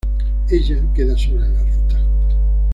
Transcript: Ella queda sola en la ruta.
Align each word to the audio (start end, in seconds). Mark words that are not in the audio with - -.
Ella 0.49 0.79
queda 0.95 1.15
sola 1.15 1.45
en 1.45 1.53
la 1.53 1.63
ruta. 1.63 1.99